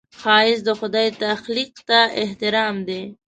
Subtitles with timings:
[0.19, 3.01] ښایست د خدای تخلیق ته احترام دی